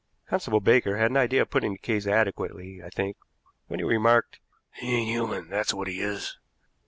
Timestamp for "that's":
5.47-5.75